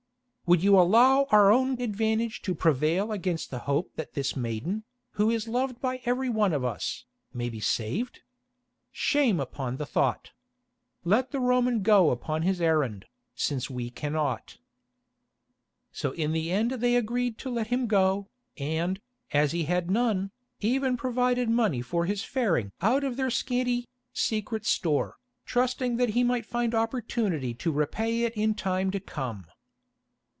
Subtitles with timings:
[0.47, 5.29] Would you allow our own advantage to prevail against the hope that this maiden, who
[5.29, 8.19] is loved by everyone of us, may be saved?
[8.91, 10.31] Shame upon the thought.
[11.05, 14.57] Let the Roman go upon his errand, since we cannot."
[15.93, 18.27] So in the end they agreed to let him go,
[18.57, 18.99] and,
[19.31, 24.65] as he had none, even provided money for his faring out of their scanty, secret
[24.65, 25.15] store,
[25.45, 29.45] trusting that he might find opportunity to repay it in time to come.